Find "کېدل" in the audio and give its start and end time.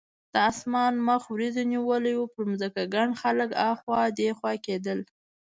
4.65-4.99